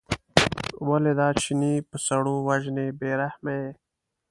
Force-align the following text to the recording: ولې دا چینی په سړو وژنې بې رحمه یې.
ولې 0.87 1.11
دا 1.19 1.27
چینی 1.41 1.73
په 1.89 1.97
سړو 2.07 2.33
وژنې 2.47 2.85
بې 2.99 3.11
رحمه 3.21 3.51
یې. 3.61 3.71